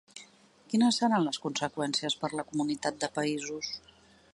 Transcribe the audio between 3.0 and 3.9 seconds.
de països?